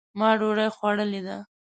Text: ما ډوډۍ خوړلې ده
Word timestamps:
ما 0.19 0.29
ډوډۍ 0.39 0.69
خوړلې 0.75 1.21
ده 1.27 1.37